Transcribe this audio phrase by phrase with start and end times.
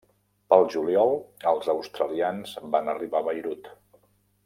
[0.53, 1.13] Pel juliol,
[1.53, 3.71] els australians van arribar a Beirut.